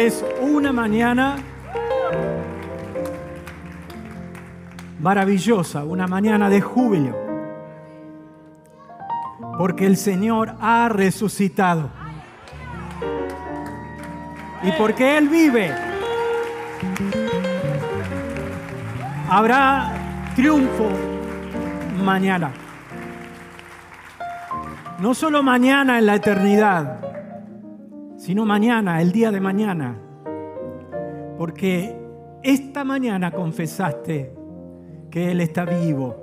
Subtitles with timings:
[0.00, 1.36] Es una mañana
[4.98, 7.14] maravillosa, una mañana de júbilo,
[9.58, 11.90] porque el Señor ha resucitado.
[14.62, 15.70] Y porque Él vive,
[19.28, 19.92] habrá
[20.34, 20.88] triunfo
[22.02, 22.52] mañana.
[24.98, 27.09] No solo mañana en la eternidad,
[28.20, 29.96] sino mañana, el día de mañana.
[31.38, 31.96] Porque
[32.42, 34.34] esta mañana confesaste
[35.10, 36.22] que Él está vivo.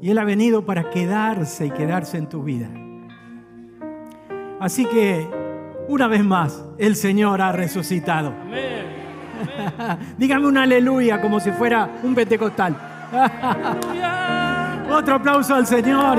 [0.00, 2.70] Y Él ha venido para quedarse y quedarse en tu vida.
[4.60, 5.28] Así que,
[5.88, 8.32] una vez más, el Señor ha resucitado.
[10.18, 12.76] Dígame un aleluya como si fuera un pentecostal.
[14.88, 16.18] Otro aplauso al Señor.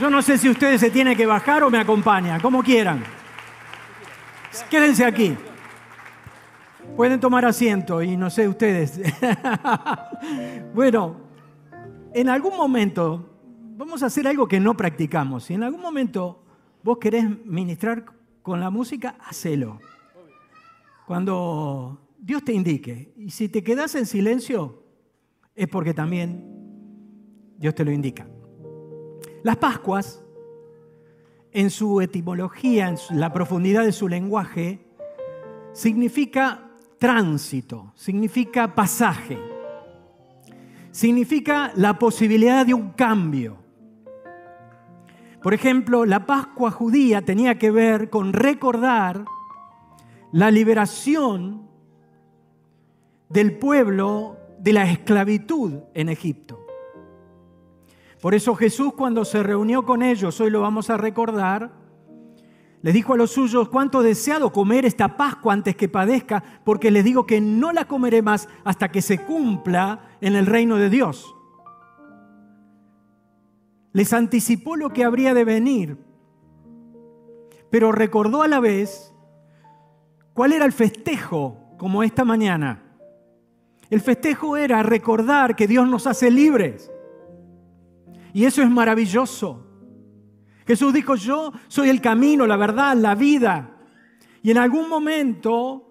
[0.00, 3.04] Yo no sé si ustedes se tienen que bajar o me acompañan, como quieran.
[4.70, 5.36] Quédense aquí.
[6.96, 8.98] Pueden tomar asiento y no sé ustedes.
[10.74, 11.16] bueno,
[12.14, 13.28] en algún momento
[13.76, 15.44] vamos a hacer algo que no practicamos.
[15.44, 16.44] Si en algún momento
[16.82, 18.06] vos querés ministrar
[18.40, 19.80] con la música, hacelo.
[21.06, 23.12] Cuando Dios te indique.
[23.18, 24.82] Y si te quedas en silencio,
[25.54, 26.42] es porque también
[27.58, 28.26] Dios te lo indica.
[29.42, 30.22] Las Pascuas,
[31.52, 34.84] en su etimología, en la profundidad de su lenguaje,
[35.72, 39.38] significa tránsito, significa pasaje,
[40.90, 43.56] significa la posibilidad de un cambio.
[45.42, 49.24] Por ejemplo, la Pascua judía tenía que ver con recordar
[50.32, 51.66] la liberación
[53.30, 56.59] del pueblo de la esclavitud en Egipto.
[58.20, 61.72] Por eso Jesús cuando se reunió con ellos, hoy lo vamos a recordar,
[62.82, 67.04] les dijo a los suyos, cuánto deseado comer esta Pascua antes que padezca, porque les
[67.04, 71.34] digo que no la comeré más hasta que se cumpla en el reino de Dios.
[73.92, 75.98] Les anticipó lo que habría de venir,
[77.70, 79.14] pero recordó a la vez
[80.32, 82.82] cuál era el festejo como esta mañana.
[83.88, 86.90] El festejo era recordar que Dios nos hace libres
[88.32, 89.66] y eso es maravilloso.
[90.66, 93.76] Jesús dijo, yo soy el camino, la verdad, la vida.
[94.42, 95.86] Y en algún momento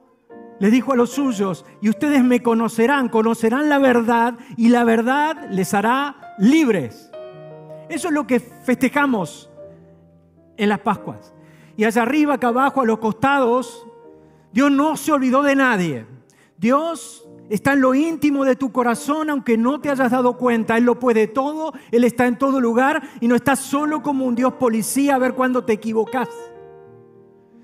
[0.59, 5.49] les dijo a los suyos, y ustedes me conocerán, conocerán la verdad, y la verdad
[5.49, 7.11] les hará libres.
[7.89, 9.49] Eso es lo que festejamos
[10.57, 11.33] en las Pascuas.
[11.77, 13.87] Y allá arriba, acá abajo, a los costados,
[14.51, 16.05] Dios no se olvidó de nadie.
[16.57, 20.77] Dios está en lo íntimo de tu corazón, aunque no te hayas dado cuenta.
[20.77, 24.35] Él lo puede todo, Él está en todo lugar y no está solo como un
[24.35, 26.29] Dios policía a ver cuándo te equivocas.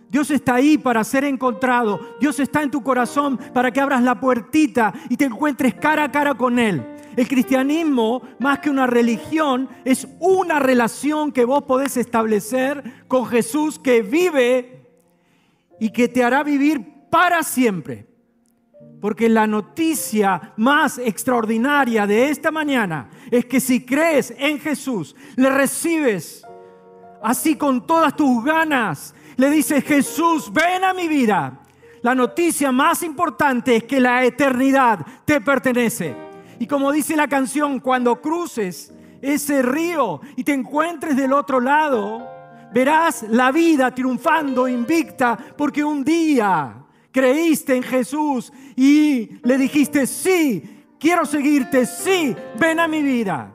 [0.10, 2.00] Dios está ahí para ser encontrado.
[2.20, 6.12] Dios está en tu corazón para que abras la puertita y te encuentres cara a
[6.12, 6.86] cara con Él.
[7.16, 13.80] El cristianismo, más que una religión, es una relación que vos podés establecer con Jesús
[13.80, 14.90] que vive
[15.80, 18.15] y que te hará vivir para siempre.
[19.06, 25.52] Porque la noticia más extraordinaria de esta mañana es que si crees en Jesús, le
[25.52, 26.44] recibes
[27.22, 31.60] así con todas tus ganas, le dices, Jesús, ven a mi vida.
[32.02, 36.16] La noticia más importante es que la eternidad te pertenece.
[36.58, 38.92] Y como dice la canción, cuando cruces
[39.22, 42.28] ese río y te encuentres del otro lado,
[42.74, 46.85] verás la vida triunfando invicta porque un día
[47.16, 53.54] creíste en Jesús y le dijiste, sí, quiero seguirte, sí, ven a mi vida.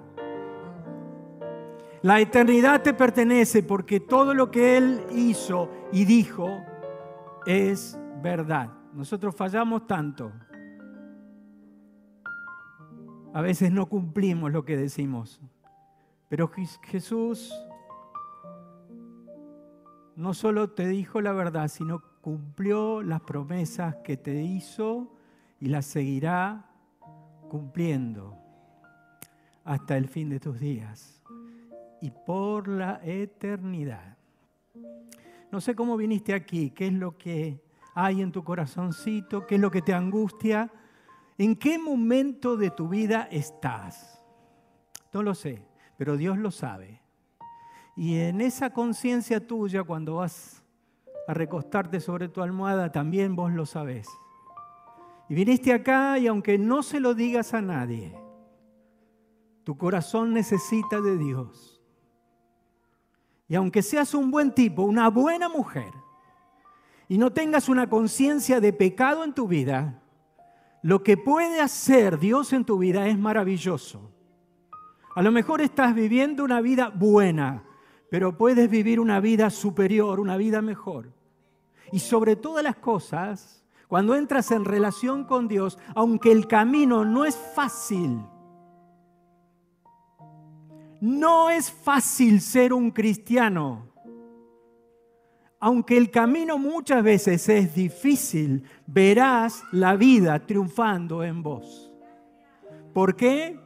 [2.01, 6.49] La eternidad te pertenece porque todo lo que Él hizo y dijo
[7.45, 8.71] es verdad.
[8.95, 10.33] Nosotros fallamos tanto.
[13.35, 15.39] A veces no cumplimos lo que decimos.
[16.31, 16.51] Pero
[16.85, 17.53] Jesús
[20.17, 25.17] no solo te dijo la verdad, sino cumplió las promesas que te hizo
[25.59, 26.67] y las seguirá
[27.49, 28.37] cumpliendo
[29.65, 31.23] hasta el fin de tus días
[32.01, 34.17] y por la eternidad.
[35.51, 37.61] No sé cómo viniste aquí, qué es lo que
[37.95, 40.71] hay en tu corazoncito, qué es lo que te angustia,
[41.39, 44.23] en qué momento de tu vida estás.
[45.13, 45.63] No lo sé,
[45.97, 47.01] pero Dios lo sabe.
[47.97, 50.60] Y en esa conciencia tuya, cuando vas
[51.27, 54.09] a recostarte sobre tu almohada, también vos lo sabés.
[55.29, 58.19] Y viniste acá y aunque no se lo digas a nadie,
[59.65, 61.81] tu corazón necesita de Dios.
[63.47, 65.93] y aunque seas un buen tipo, una buena mujer,
[67.09, 70.01] y no tengas una conciencia de pecado en tu vida,
[70.83, 74.13] lo que puede hacer Dios en tu vida es maravilloso.
[75.17, 77.65] A lo mejor estás viviendo una vida buena,
[78.11, 81.13] pero puedes vivir una vida superior, una vida mejor.
[81.93, 87.25] Y sobre todas las cosas, cuando entras en relación con Dios, aunque el camino no
[87.25, 88.21] es fácil,
[91.01, 93.89] no es fácil ser un cristiano.
[95.61, 101.93] Aunque el camino muchas veces es difícil, verás la vida triunfando en vos.
[102.93, 103.59] ¿Por qué?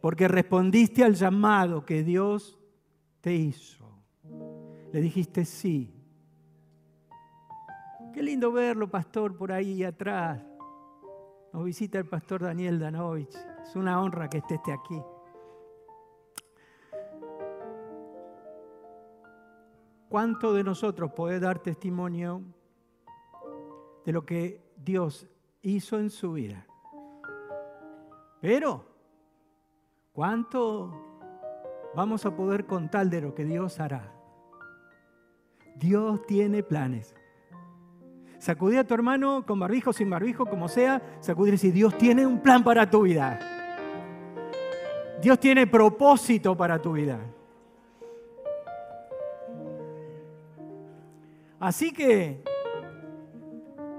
[0.00, 2.55] Porque respondiste al llamado que Dios
[3.26, 3.84] te hizo.
[4.92, 5.92] Le dijiste sí.
[8.14, 10.40] Qué lindo verlo, pastor, por ahí atrás.
[11.52, 13.34] Nos visita el pastor Daniel Danovich.
[13.64, 15.02] Es una honra que esté aquí.
[20.08, 22.42] ¿Cuánto de nosotros puede dar testimonio
[24.04, 25.26] de lo que Dios
[25.62, 26.64] hizo en su vida?
[28.40, 28.84] Pero,
[30.12, 31.15] ¿cuánto
[31.96, 34.12] vamos a poder contar de lo que Dios hará?
[35.76, 37.14] Dios tiene planes.
[38.38, 42.26] Sacudir a tu hermano con barbijo, sin barbijo, como sea, sacudir y decir, Dios tiene
[42.26, 43.40] un plan para tu vida.
[45.22, 47.18] Dios tiene propósito para tu vida.
[51.58, 52.44] Así que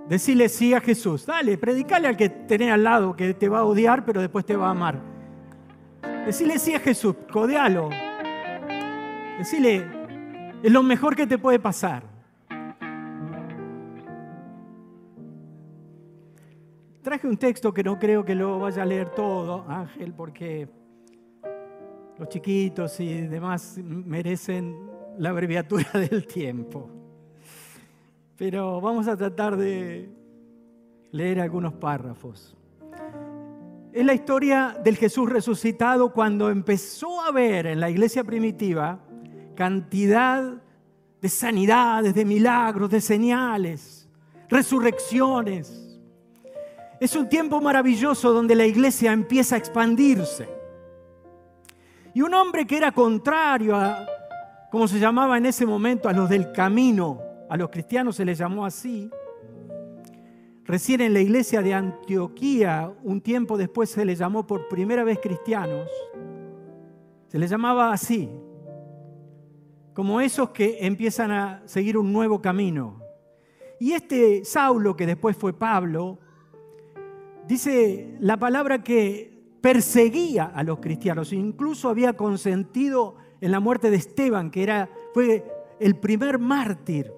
[0.08, 1.26] decirle sí a Jesús.
[1.26, 4.56] Dale, predicale al que tenés al lado, que te va a odiar, pero después te
[4.56, 5.17] va a amar.
[6.28, 7.90] Decirle sí a Jesús, codealo.
[9.40, 9.84] Decirle,
[10.62, 12.04] es lo mejor que te puede pasar.
[17.02, 20.70] Traje un texto que no creo que lo vaya a leer todo, Ángel, porque
[22.20, 24.88] los chiquitos y demás merecen
[25.18, 26.92] la abreviatura del tiempo
[28.38, 30.10] pero vamos a tratar de
[31.12, 32.57] leer algunos párrafos.
[33.98, 39.00] Es la historia del Jesús resucitado cuando empezó a ver en la iglesia primitiva
[39.56, 40.54] cantidad
[41.20, 44.08] de sanidades, de milagros, de señales,
[44.50, 46.00] resurrecciones.
[47.00, 50.48] Es un tiempo maravilloso donde la iglesia empieza a expandirse.
[52.14, 54.06] Y un hombre que era contrario a,
[54.70, 58.38] como se llamaba en ese momento, a los del camino, a los cristianos se les
[58.38, 59.10] llamó así.
[60.68, 65.18] Recién en la iglesia de Antioquía, un tiempo después se les llamó por primera vez
[65.24, 65.90] cristianos.
[67.30, 68.30] Se les llamaba así,
[69.94, 73.02] como esos que empiezan a seguir un nuevo camino.
[73.80, 76.20] Y este Saulo, que después fue Pablo,
[77.48, 83.96] dice la palabra que perseguía a los cristianos, incluso había consentido en la muerte de
[83.96, 85.46] Esteban, que era, fue
[85.80, 87.17] el primer mártir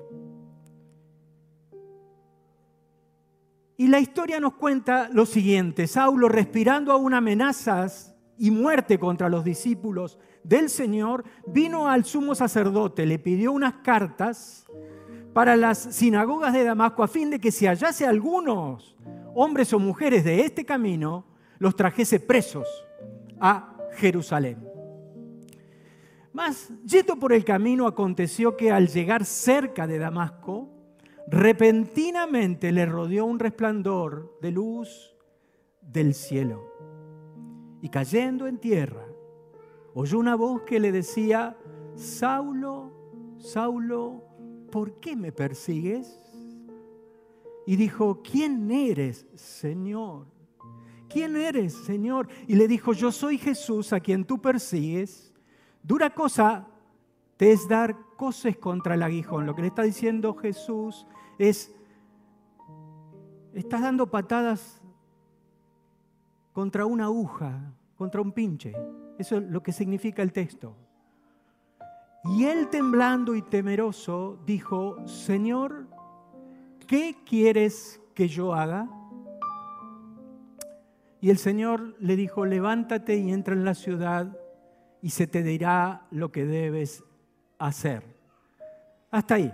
[3.79, 9.45] Y la historia nos cuenta lo siguiente, Saulo respirando aún amenazas y muerte contra los
[9.45, 14.65] discípulos del Señor, vino al sumo sacerdote, le pidió unas cartas
[15.31, 18.97] para las sinagogas de Damasco a fin de que si hallase algunos
[19.33, 21.23] hombres o mujeres de este camino,
[21.57, 22.67] los trajese presos
[23.39, 24.57] a Jerusalén.
[26.33, 30.78] Mas, yendo por el camino, aconteció que al llegar cerca de Damasco,
[31.31, 35.15] repentinamente le rodeó un resplandor de luz
[35.81, 36.73] del cielo.
[37.81, 39.05] Y cayendo en tierra,
[39.93, 41.55] oyó una voz que le decía,
[41.95, 42.91] Saulo,
[43.37, 44.23] Saulo,
[44.71, 46.19] ¿por qué me persigues?
[47.65, 50.25] Y dijo, ¿quién eres, Señor?
[51.07, 52.27] ¿Quién eres, Señor?
[52.47, 55.33] Y le dijo, yo soy Jesús a quien tú persigues.
[55.83, 56.67] Dura cosa
[57.37, 59.45] te es dar cosas contra el aguijón.
[59.45, 61.07] Lo que le está diciendo Jesús
[61.39, 61.73] es,
[63.53, 64.81] estás dando patadas
[66.51, 68.73] contra una aguja, contra un pinche.
[69.17, 70.75] Eso es lo que significa el texto.
[72.25, 75.87] Y él temblando y temeroso dijo, Señor,
[76.85, 78.89] ¿qué quieres que yo haga?
[81.21, 84.37] Y el Señor le dijo, levántate y entra en la ciudad
[85.01, 87.03] y se te dirá lo que debes
[87.57, 88.03] hacer.
[89.11, 89.53] Hasta ahí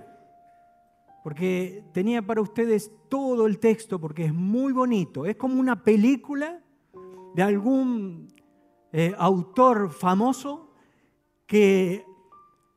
[1.26, 5.26] porque tenía para ustedes todo el texto, porque es muy bonito.
[5.26, 6.62] Es como una película
[7.34, 8.28] de algún
[8.92, 10.70] eh, autor famoso
[11.48, 12.06] que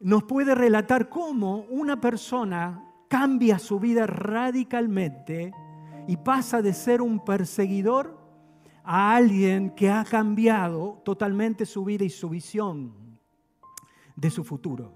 [0.01, 5.53] nos puede relatar cómo una persona cambia su vida radicalmente
[6.07, 8.19] y pasa de ser un perseguidor
[8.83, 12.95] a alguien que ha cambiado totalmente su vida y su visión
[14.17, 14.95] de su futuro.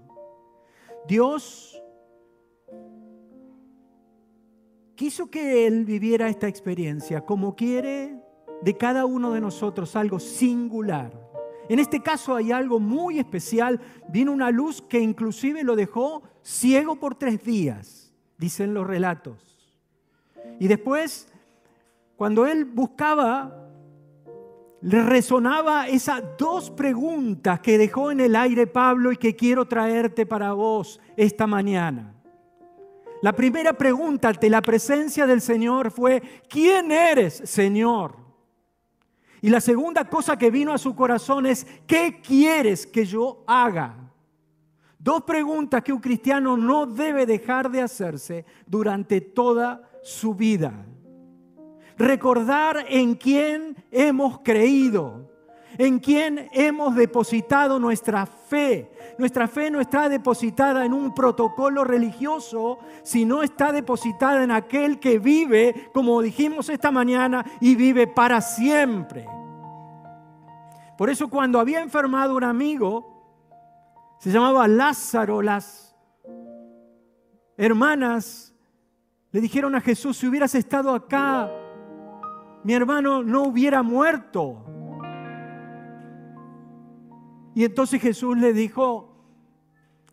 [1.07, 1.82] Dios
[4.95, 8.15] quiso que él viviera esta experiencia como quiere
[8.61, 11.11] de cada uno de nosotros, algo singular.
[11.69, 13.79] En este caso hay algo muy especial.
[14.09, 19.71] Vino una luz que inclusive lo dejó ciego por tres días, dicen los relatos.
[20.59, 21.27] Y después,
[22.15, 23.69] cuando él buscaba,
[24.81, 30.25] le resonaba esas dos preguntas que dejó en el aire Pablo y que quiero traerte
[30.25, 32.13] para vos esta mañana.
[33.23, 38.17] La primera pregunta ante la presencia del Señor fue, ¿quién eres, Señor?
[39.39, 43.95] Y la segunda cosa que vino a su corazón es, ¿qué quieres que yo haga?
[44.99, 50.85] Dos preguntas que un cristiano no debe dejar de hacerse durante toda su vida.
[51.97, 55.31] Recordar en quién hemos creído,
[55.77, 58.91] en quién hemos depositado nuestra fe.
[59.17, 65.19] Nuestra fe no está depositada en un protocolo religioso, sino está depositada en aquel que
[65.19, 69.25] vive, como dijimos esta mañana, y vive para siempre.
[70.97, 73.13] Por eso cuando había enfermado un amigo,
[74.19, 75.95] se llamaba Lázaro, las
[77.57, 78.53] hermanas
[79.31, 81.51] le dijeron a Jesús, si hubieras estado acá,
[82.63, 84.63] mi hermano no hubiera muerto.
[87.55, 89.15] Y entonces Jesús le dijo,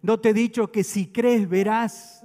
[0.02, 2.24] ¿no te he dicho que si crees verás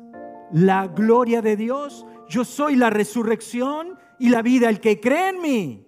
[0.51, 2.05] la gloria de Dios?
[2.27, 4.69] Yo soy la resurrección y la vida.
[4.69, 5.88] El que cree en mí,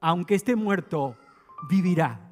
[0.00, 1.16] aunque esté muerto,
[1.68, 2.28] vivirá.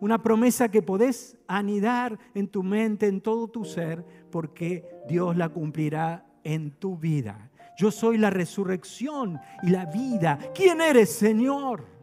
[0.00, 5.48] Una promesa que podés anidar en tu mente, en todo tu ser, porque Dios la
[5.48, 7.50] cumplirá en tu vida.
[7.76, 10.38] Yo soy la resurrección y la vida.
[10.54, 11.93] ¿Quién eres, Señor?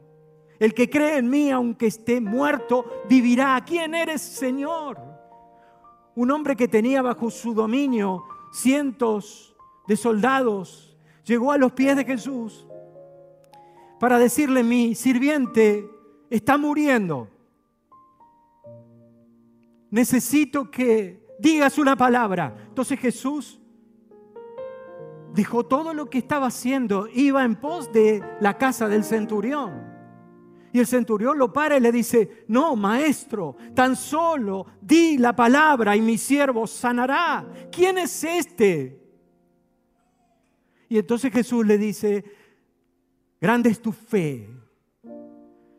[0.62, 3.60] El que cree en mí, aunque esté muerto, vivirá.
[3.65, 5.00] ¿Quién eres, Señor?
[6.13, 9.56] Un hombre que tenía bajo su dominio cientos
[9.88, 12.68] de soldados, llegó a los pies de Jesús
[14.00, 15.89] para decirle, mi sirviente
[16.30, 17.27] está muriendo.
[19.89, 22.56] Necesito que digas una palabra.
[22.68, 23.60] Entonces Jesús
[25.34, 29.90] dejó todo lo que estaba haciendo, iba en pos de la casa del centurión.
[30.73, 35.95] Y el centurión lo para y le dice, no, maestro, tan solo di la palabra
[35.95, 37.45] y mi siervo sanará.
[37.71, 38.99] ¿Quién es este?
[40.87, 42.23] Y entonces Jesús le dice,
[43.39, 44.49] grande es tu fe,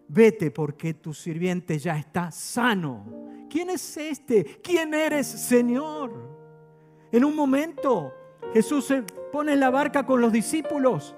[0.09, 3.47] vete porque tu sirviente ya está sano.
[3.49, 4.61] ¿Quién es este?
[4.63, 6.13] ¿Quién eres, Señor?
[7.11, 8.13] En un momento
[8.53, 11.15] Jesús se pone en la barca con los discípulos.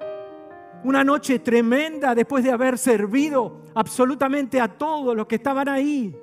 [0.84, 6.14] Una noche tremenda después de haber servido absolutamente a todos los que estaban ahí.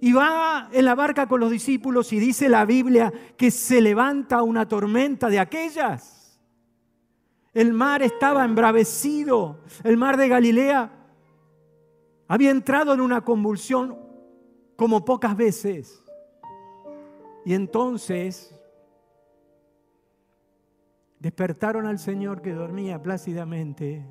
[0.00, 4.42] Y va en la barca con los discípulos y dice la Biblia que se levanta
[4.42, 6.40] una tormenta de aquellas.
[7.52, 9.60] El mar estaba embravecido.
[9.84, 10.90] El mar de Galilea
[12.28, 13.98] había entrado en una convulsión
[14.74, 16.02] como pocas veces.
[17.44, 18.54] Y entonces
[21.20, 24.04] despertaron al Señor que dormía plácidamente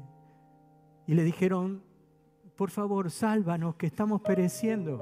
[1.08, 1.84] y le dijeron,
[2.56, 5.02] por favor, sálvanos que estamos pereciendo.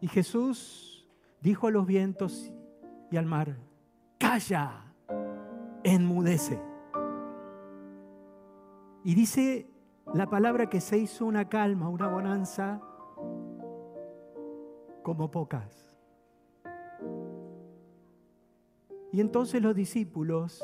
[0.00, 1.08] Y Jesús
[1.40, 2.52] dijo a los vientos
[3.10, 3.58] y al mar,
[4.18, 4.94] calla,
[5.82, 6.60] enmudece.
[9.02, 9.68] Y dice
[10.14, 12.80] la palabra que se hizo una calma, una bonanza
[15.02, 15.85] como pocas.
[19.12, 20.62] Y entonces los discípulos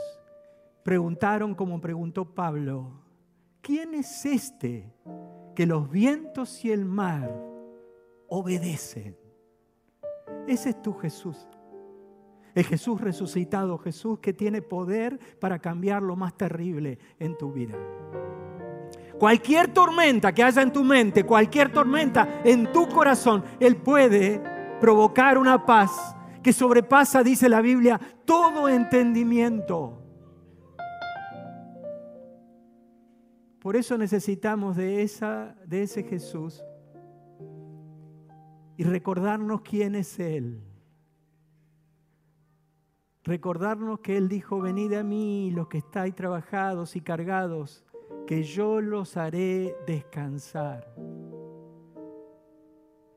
[0.82, 2.92] preguntaron como preguntó Pablo,
[3.60, 4.92] ¿quién es este
[5.54, 7.32] que los vientos y el mar
[8.28, 9.16] obedecen?
[10.46, 11.48] Ese es tu Jesús.
[12.54, 17.76] Es Jesús resucitado, Jesús que tiene poder para cambiar lo más terrible en tu vida.
[19.18, 24.42] Cualquier tormenta que haya en tu mente, cualquier tormenta en tu corazón, Él puede
[24.80, 29.98] provocar una paz que sobrepasa, dice la Biblia, todo entendimiento.
[33.60, 36.64] Por eso necesitamos de, esa, de ese Jesús
[38.76, 40.60] y recordarnos quién es Él.
[43.22, 47.84] Recordarnos que Él dijo, venid a mí los que estáis trabajados y cargados
[48.26, 50.92] que yo los haré descansar.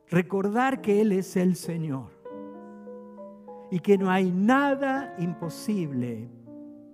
[0.08, 2.15] Recordar que Él es el Señor
[3.72, 6.30] y que no hay nada imposible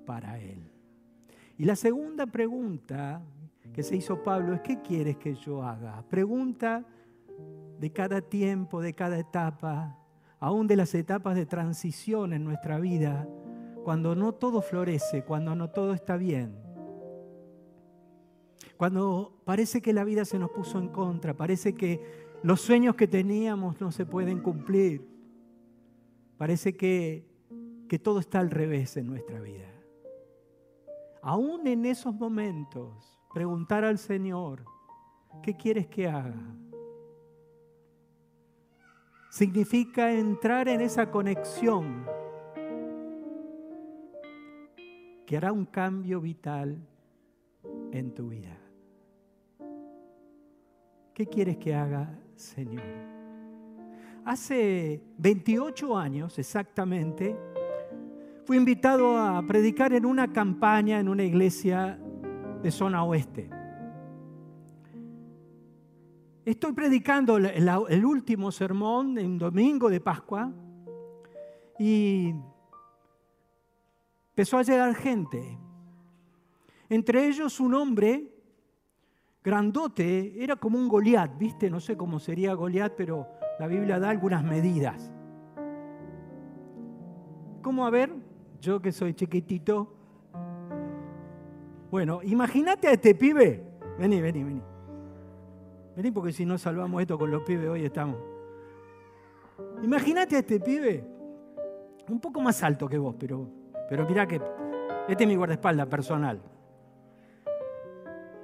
[0.06, 0.72] para Él.
[1.58, 3.22] Y la segunda pregunta
[3.74, 6.04] que se hizo Pablo es, ¿qué quieres que yo haga?
[6.10, 6.86] Pregunta
[7.80, 9.98] de cada tiempo, de cada etapa.
[10.40, 13.28] aún de las etapas de transición en nuestra vida,
[13.84, 16.56] cuando no todo florece, cuando no todo está bien.
[18.76, 22.02] Cuando parece que la vida se nos puso en contra, parece que
[22.42, 25.08] los sueños que teníamos no se pueden cumplir.
[26.42, 27.24] Parece que,
[27.88, 29.72] que todo está al revés en nuestra vida.
[31.22, 34.66] Aún en esos momentos, preguntar al Señor,
[35.44, 36.44] ¿qué quieres que haga?
[39.30, 42.08] Significa entrar en esa conexión
[45.28, 46.76] que hará un cambio vital
[47.92, 48.58] en tu vida.
[51.14, 53.21] ¿Qué quieres que haga, Señor?
[54.24, 57.36] Hace 28 años exactamente,
[58.46, 62.00] fui invitado a predicar en una campaña en una iglesia
[62.62, 63.50] de zona oeste.
[66.46, 70.54] Estoy predicando el último sermón en domingo de Pascua
[71.80, 72.36] y
[74.30, 75.58] empezó a llegar gente.
[76.90, 78.32] Entre ellos un hombre
[79.44, 81.72] grandote, era como un Goliat, ¿viste?
[81.72, 83.28] No sé cómo sería Goliat, pero
[83.62, 85.14] la Biblia da algunas medidas.
[87.62, 88.12] ¿Cómo a ver?
[88.60, 89.94] Yo que soy chiquitito.
[91.92, 93.64] Bueno, imagínate a este pibe.
[94.00, 94.62] Vení, vení, vení.
[95.96, 98.18] Vení porque si no salvamos esto con los pibes hoy estamos.
[99.84, 101.06] Imagínate a este pibe.
[102.10, 103.48] Un poco más alto que vos, pero
[103.88, 104.42] pero mira que
[105.08, 106.42] este es mi guardaespaldas personal.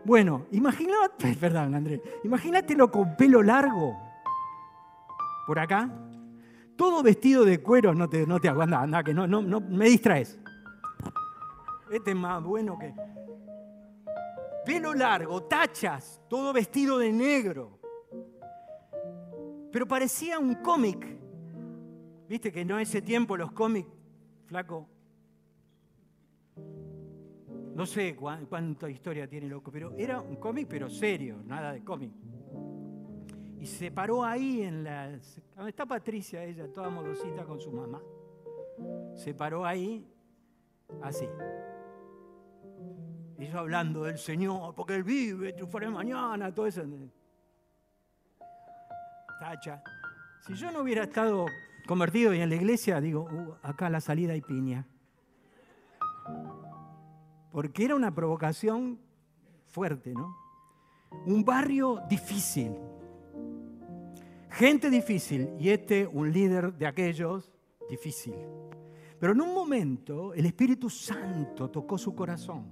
[0.06, 4.07] Bueno, imagínate, perdón Andrés, imagínatelo con pelo largo.
[5.48, 5.90] Por acá.
[6.76, 9.86] Todo vestido de cuero, no te, no te aguanta, anda, que no, no, no me
[9.86, 10.38] distraes.
[11.90, 12.94] Este es más bueno que.
[14.66, 17.80] Pelo largo, tachas, todo vestido de negro.
[19.72, 21.18] Pero parecía un cómic.
[22.28, 23.90] Viste que no ese tiempo los cómics,
[24.46, 24.90] flaco,
[27.78, 32.12] no sé cuánta historia tiene loco, pero era un cómic, pero serio, nada de cómic.
[33.60, 35.20] Y se paró ahí en la.
[35.68, 38.02] Está Patricia, ella, toda modosita con su mamá.
[39.16, 40.08] Se paró ahí,
[41.02, 41.28] así.
[43.40, 46.84] Y yo hablando del Señor, porque Él vive, triunfaré mañana, todo eso.
[49.40, 49.84] Tacha.
[50.46, 51.46] Si yo no hubiera estado
[51.88, 54.88] convertido y en la iglesia, digo, uh, acá la salida hay piña
[57.58, 59.00] porque era una provocación
[59.66, 60.38] fuerte, ¿no?
[61.26, 62.78] Un barrio difícil,
[64.58, 67.52] gente difícil y este un líder de aquellos
[67.88, 68.34] difícil.
[69.20, 72.66] Pero en un momento el Espíritu Santo tocó su corazón.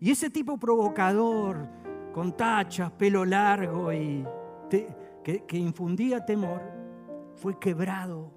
[0.00, 1.68] Y ese tipo provocador,
[2.12, 4.24] con tachas, pelo largo y
[4.70, 6.62] que, que infundía temor,
[7.34, 8.32] fue quebrado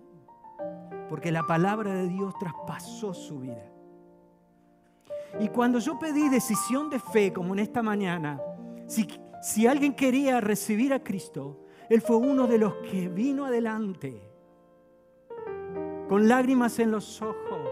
[1.08, 3.70] porque la palabra de Dios traspasó su vida.
[5.40, 8.42] Y cuando yo pedí decisión de fe, como en esta mañana,
[8.88, 9.08] si,
[9.42, 14.22] si alguien quería recibir a Cristo, Él fue uno de los que vino adelante,
[16.08, 17.70] con lágrimas en los ojos.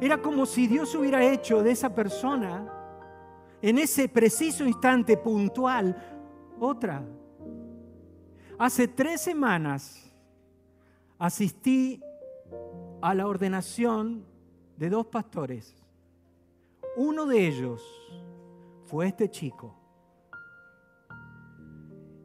[0.00, 2.70] Era como si Dios hubiera hecho de esa persona,
[3.62, 5.96] en ese preciso instante puntual,
[6.60, 7.02] otra.
[8.58, 10.12] Hace tres semanas
[11.18, 12.02] asistí
[13.00, 14.24] a la ordenación
[14.76, 15.74] de dos pastores.
[16.96, 17.82] Uno de ellos
[18.84, 19.74] fue este chico.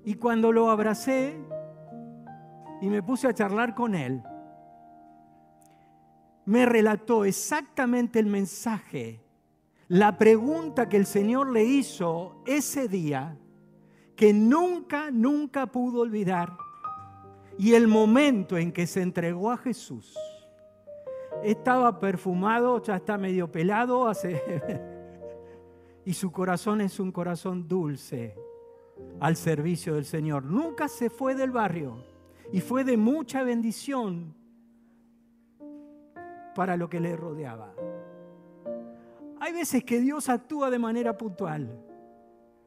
[0.10, 1.38] Y cuando lo abracé
[2.82, 4.24] y me puse a charlar con él,
[6.46, 9.22] me relató exactamente el mensaje,
[9.88, 13.38] la pregunta que el Señor le hizo ese día,
[14.16, 16.58] que nunca, nunca pudo olvidar,
[17.60, 20.18] y el momento en que se entregó a Jesús.
[21.44, 24.42] Estaba perfumado, ya está medio pelado, hace...
[26.04, 28.49] y su corazón es un corazón dulce
[29.20, 30.46] al servicio del Señor.
[30.46, 32.04] Nunca se fue del barrio
[32.52, 34.34] y fue de mucha bendición
[36.56, 37.74] para lo que le rodeaba.
[39.40, 41.70] Hay veces que Dios actúa de manera puntual,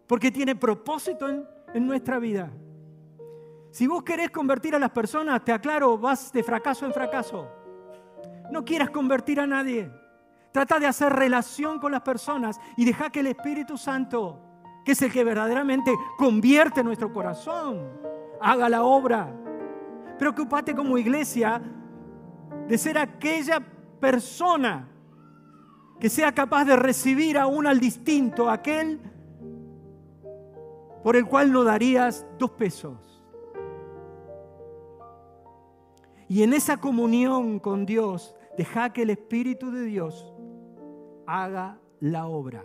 [0.06, 2.50] porque tiene propósito en, nuestra vida.
[3.70, 7.48] Si vos querés convertir a las personas, te aclaro, vas de fracaso en fracaso.
[8.50, 9.90] No quieras convertir a nadie.
[10.52, 14.38] Trata de hacer relación con las personas y deja que el Espíritu Santo,
[14.84, 17.88] que es el que verdaderamente convierte nuestro corazón,
[18.40, 19.32] haga la obra.
[20.18, 21.62] Preocúpate como iglesia
[22.68, 23.60] de ser aquella
[24.00, 24.88] persona
[26.00, 29.00] que sea capaz de recibir aún al distinto, aquel
[31.02, 33.24] por el cual no darías dos pesos.
[36.28, 40.32] Y en esa comunión con Dios, deja que el Espíritu de Dios
[41.26, 42.64] haga la obra.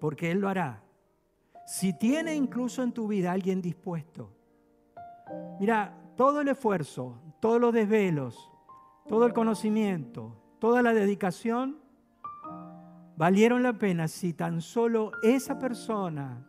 [0.00, 0.82] Porque Él lo hará.
[1.66, 4.30] Si tiene incluso en tu vida alguien dispuesto.
[5.60, 8.50] Mira, todo el esfuerzo, todos los desvelos,
[9.06, 11.78] todo el conocimiento, toda la dedicación,
[13.16, 16.46] valieron la pena si tan solo esa persona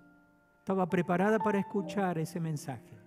[0.60, 2.98] estaba preparada para escuchar ese mensaje.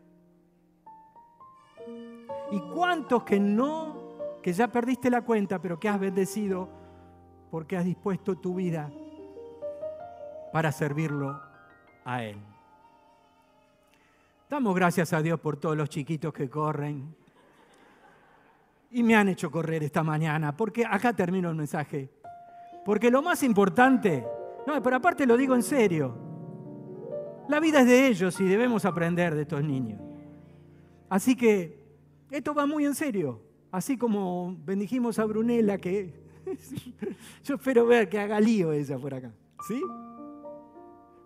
[2.51, 3.97] ¿Y cuántos que no,
[4.43, 6.69] que ya perdiste la cuenta, pero que has bendecido
[7.51, 8.91] porque has dispuesto tu vida
[10.53, 11.41] para servirlo
[12.05, 12.37] a Él?
[14.53, 17.17] Damos gracias a Dios por todos los chiquitos que corren.
[18.91, 22.11] Y me han hecho correr esta mañana, porque acá termino el mensaje.
[22.85, 24.27] Porque lo más importante,
[24.67, 26.15] no, pero aparte lo digo en serio,
[27.49, 30.01] la vida es de ellos y debemos aprender de estos niños.
[31.09, 31.83] Así que
[32.31, 36.15] esto va muy en serio, así como bendijimos a Brunella, que
[37.45, 39.33] yo espero ver que haga lío ella por acá,
[39.67, 39.83] ¿sí?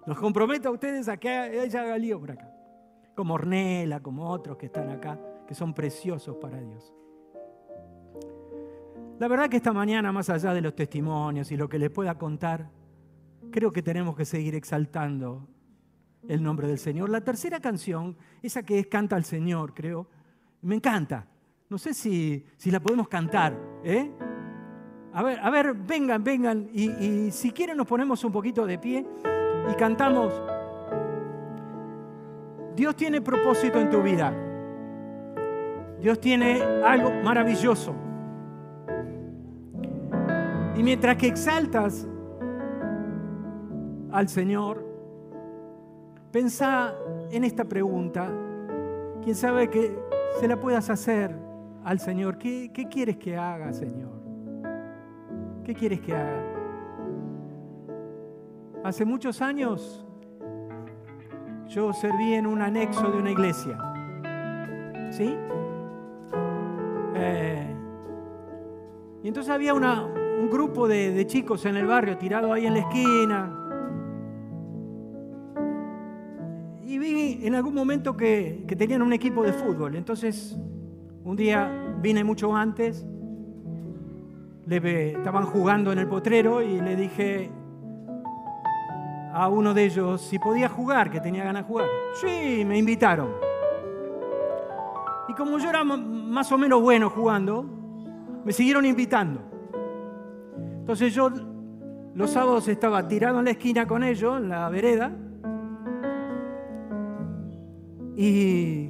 [0.06, 2.48] Los comprometo a ustedes a que ella haga por acá,
[3.14, 6.94] como Ornella, como otros que están acá, que son preciosos para Dios.
[9.18, 12.16] La verdad que esta mañana, más allá de los testimonios y lo que les pueda
[12.16, 12.70] contar,
[13.50, 15.48] creo que tenemos que seguir exaltando
[16.28, 17.10] el nombre del Señor.
[17.10, 20.08] La tercera canción, esa que es Canta al Señor, creo,
[20.62, 21.26] me encanta.
[21.68, 23.58] No sé si, si la podemos cantar.
[23.82, 24.08] ¿eh?
[25.12, 26.68] A, ver, a ver, vengan, vengan.
[26.72, 29.04] Y si quieren nos ponemos un poquito de pie
[29.70, 30.32] y cantamos.
[32.74, 34.32] Dios tiene propósito en tu vida.
[36.00, 37.94] Dios tiene algo maravilloso.
[40.76, 42.06] Y mientras que exaltas
[44.12, 44.84] al Señor,
[46.30, 46.94] pensá
[47.30, 48.30] en esta pregunta.
[49.22, 49.98] Quién sabe que
[50.38, 51.34] se la puedas hacer
[51.82, 52.36] al Señor.
[52.36, 54.12] ¿Qué, qué quieres que haga, Señor?
[55.64, 56.55] ¿Qué quieres que haga?
[58.86, 60.06] Hace muchos años
[61.66, 63.76] yo serví en un anexo de una iglesia.
[65.10, 65.36] ¿Sí?
[67.16, 67.74] Eh,
[69.24, 72.78] y entonces había una, un grupo de, chicos en el barrio tirado ahí en la
[72.78, 73.52] esquina.
[76.84, 79.96] Y vi en algún momento que, tenían un equipo de fútbol.
[79.96, 80.56] Entonces,
[81.24, 83.04] un día vine mucho antes,
[84.70, 87.50] estaban jugando en el potrero y le dije
[89.36, 91.86] a uno de ellos si podía jugar, que tenía ganas de jugar.
[92.14, 93.32] Sí, me invitaron.
[95.28, 97.62] Y como yo era más o menos bueno jugando,
[98.44, 99.42] me siguieron invitando.
[100.78, 101.30] Entonces yo
[102.14, 105.12] los sábados estaba tirado en la esquina con ellos, en la vereda,
[108.16, 108.88] y,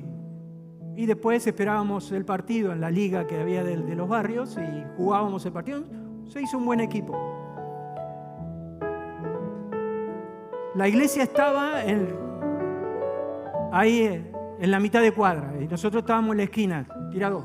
[0.94, 5.52] después esperábamos el partido en la liga que había de, los barrios y jugábamos el
[5.52, 5.82] partido.
[6.28, 7.45] Se hizo un buen equipo.
[10.76, 11.80] La iglesia estaba
[13.72, 17.44] ahí en la mitad de cuadra y nosotros estábamos en la esquina, tirados.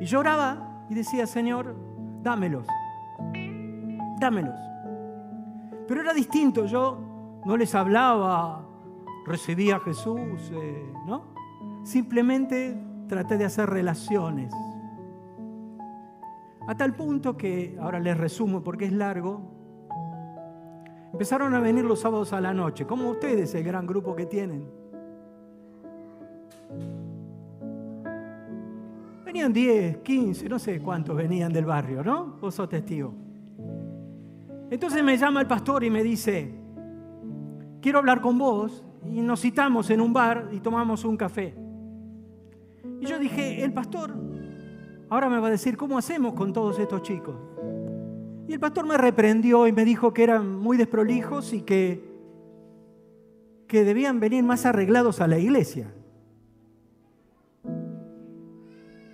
[0.00, 1.74] Y yo oraba y decía, Señor,
[2.22, 2.66] dámelos
[4.22, 4.54] dámelos.
[5.86, 6.98] Pero era distinto, yo
[7.44, 8.64] no les hablaba,
[9.26, 11.34] recibía a Jesús, eh, ¿no?
[11.82, 14.54] Simplemente traté de hacer relaciones.
[16.66, 19.42] A tal punto que, ahora les resumo porque es largo,
[21.12, 24.66] empezaron a venir los sábados a la noche, como ustedes, el gran grupo que tienen.
[29.24, 32.36] Venían 10, 15, no sé cuántos venían del barrio, ¿no?
[32.40, 33.14] Vos sos testigo.
[34.70, 36.50] Entonces me llama el pastor y me dice,
[37.80, 38.84] quiero hablar con vos.
[39.04, 41.54] Y nos citamos en un bar y tomamos un café.
[43.00, 44.14] Y yo dije, el pastor
[45.10, 47.34] ahora me va a decir cómo hacemos con todos estos chicos.
[48.52, 52.04] Y el pastor me reprendió y me dijo que eran muy desprolijos y que,
[53.66, 55.90] que debían venir más arreglados a la iglesia.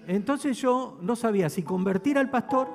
[0.08, 2.66] Entonces yo no sabía si convertir al pastor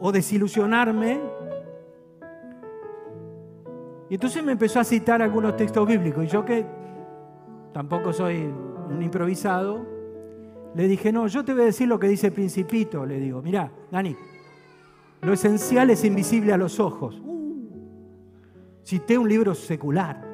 [0.00, 1.20] o desilusionarme.
[4.08, 6.24] Y entonces me empezó a citar algunos textos bíblicos.
[6.24, 6.66] Y yo que
[7.72, 8.52] tampoco soy
[8.88, 9.99] un improvisado,
[10.74, 13.04] le dije, no, yo te voy a decir lo que dice Principito.
[13.04, 14.16] Le digo, mira, Dani,
[15.22, 17.20] lo esencial es invisible a los ojos.
[18.84, 20.28] Cité un libro secular.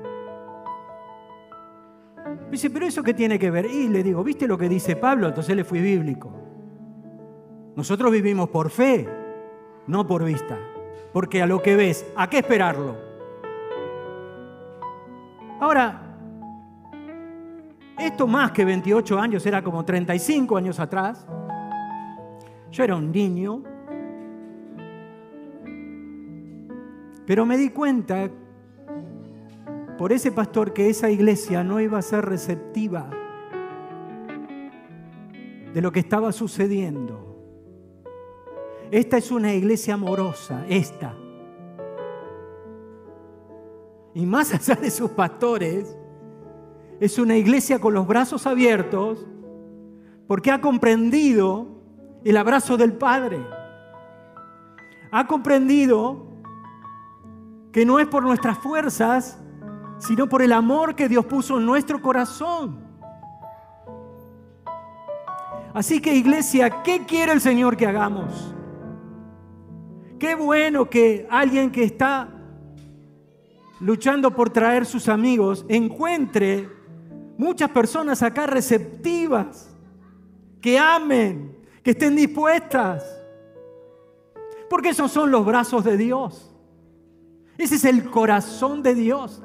[2.50, 3.66] dice, pero eso qué tiene que ver?
[3.66, 5.28] Y le digo, ¿viste lo que dice Pablo?
[5.28, 6.32] Entonces le fui bíblico.
[7.74, 9.06] Nosotros vivimos por fe
[9.86, 10.58] no por vista.
[11.12, 12.96] Porque a lo que ves, ¿a qué esperarlo?
[15.60, 16.05] Ahora,
[17.98, 21.26] Esto más que 28 años, era como 35 años atrás.
[22.70, 23.62] Yo era un niño.
[27.26, 28.30] Pero me di cuenta
[29.96, 33.10] por ese pastor que esa iglesia no iba a ser receptiva
[35.72, 37.26] de lo que estaba sucediendo.
[38.90, 41.14] Esta es una iglesia amorosa, esta.
[44.14, 45.96] Y más allá de sus pastores,
[47.00, 49.26] es una iglesia con los brazos abiertos
[50.26, 51.68] porque ha comprendido
[52.24, 53.38] el abrazo del Padre.
[55.12, 56.26] Ha comprendido
[57.72, 59.38] que no es por nuestras fuerzas,
[59.98, 62.84] sino por el amor que Dios puso en nuestro corazón.
[65.74, 68.54] Así que iglesia, ¿qué quiere el Señor que hagamos?
[70.18, 72.30] Qué bueno que alguien que está
[73.80, 76.75] luchando por traer sus amigos encuentre
[77.36, 79.68] muchas personas acá receptivas,
[80.60, 83.04] que amen, que estén dispuestas.
[84.68, 86.52] Porque esos son los brazos de Dios.
[87.56, 89.42] Ese es el corazón de Dios.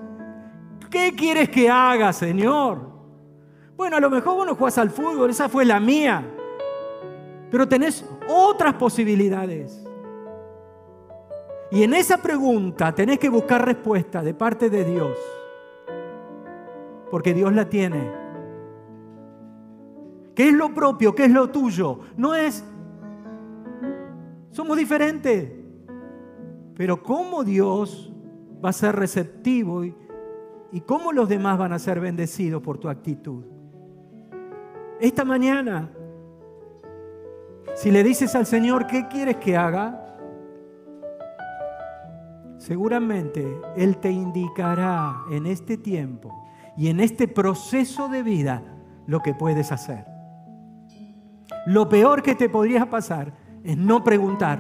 [0.90, 2.90] ¿Qué quieres que haga, Señor?
[3.78, 6.24] Bueno, a lo mejor vos no jugás al fútbol, esa fue la mía.
[7.50, 9.84] Pero tenés otras posibilidades.
[11.72, 15.18] Y en esa pregunta tenés que buscar respuesta de parte de Dios.
[17.12, 18.10] Porque Dios la tiene.
[20.34, 21.14] ¿Qué es lo propio?
[21.14, 22.00] ¿Qué es lo tuyo?
[22.16, 22.64] No es...
[24.52, 25.52] Somos diferentes.
[26.76, 28.12] Pero ¿cómo Dios
[28.64, 29.94] va a ser receptivo y,
[30.86, 33.44] cómo los demás van a ser bendecidos por tu actitud?
[35.00, 35.92] Esta mañana,
[37.76, 40.08] si le dices al Señor, ¿qué quieres que haga?
[42.58, 46.41] seguramente Él te indicará en este tiempo
[46.78, 48.64] y en este proceso de vida
[49.08, 50.06] lo que puedes hacer.
[51.66, 54.60] Lo peor que te podría pasar es no preguntar.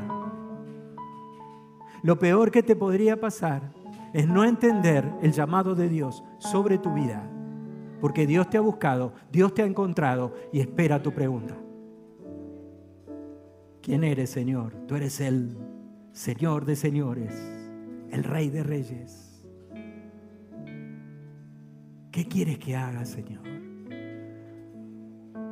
[2.04, 3.71] Lo peor que te podría pasar
[4.13, 7.24] es no entender el llamado de Dios sobre tu vida.
[8.02, 11.56] Porque Dios te ha buscado, Dios te ha encontrado y espera tu pregunta.
[13.82, 14.74] ¿Quién eres, Señor?
[14.88, 15.58] Tú eres el
[16.12, 17.62] Señor de señores
[18.12, 19.31] el Rey de Reyes.
[22.12, 23.41] ¿Qué quieres que haga, Señor?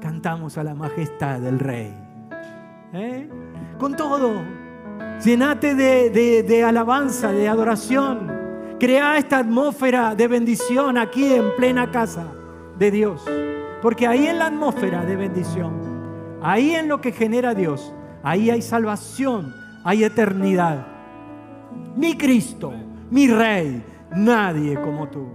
[0.02, 1.94] Cantamos a la majestad del Rey.
[2.94, 3.30] ¿eh?
[3.78, 4.42] Con todo,
[5.24, 8.30] llenate de, de alabanza, de adoración.
[8.80, 12.28] Crea esta atmósfera de bendición aquí en plena casa
[12.78, 13.24] de Dios.
[13.82, 17.94] Porque ahí en la atmósfera de bendición, ahí en lo que genera Dios,
[18.24, 21.00] ahí hay salvación, hay eternidad
[21.96, 22.72] mi Cristo,
[23.10, 23.84] mi Rey,
[24.16, 25.28] nadie como tú.